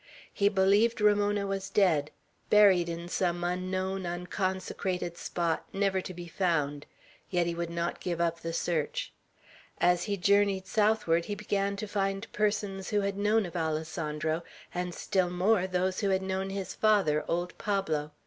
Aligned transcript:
He 0.33 0.49
believed 0.49 0.99
Ramona 0.99 1.45
was 1.45 1.69
dead, 1.69 2.09
buried 2.49 2.89
in 2.89 3.07
some 3.07 3.43
unknown, 3.43 4.07
unconsecrated 4.07 5.15
spot, 5.15 5.67
never 5.73 6.01
to 6.01 6.11
be 6.11 6.25
found; 6.25 6.87
yet 7.29 7.45
he 7.45 7.53
would 7.53 7.69
not 7.69 7.99
give 7.99 8.19
up 8.19 8.39
the 8.39 8.51
search. 8.51 9.13
As 9.79 10.05
he 10.05 10.17
journeyed 10.17 10.65
southward, 10.65 11.25
he 11.25 11.35
began 11.35 11.75
to 11.75 11.87
find 11.87 12.31
persons 12.33 12.89
who 12.89 13.01
had 13.01 13.15
known 13.15 13.45
of 13.45 13.55
Alessandro; 13.55 14.41
and 14.73 14.95
still 14.95 15.29
more, 15.29 15.67
those 15.67 15.99
who 15.99 16.09
had 16.09 16.23
known 16.23 16.49
his 16.49 16.73
father, 16.73 17.23
old 17.27 17.55
Pablo. 17.59 18.11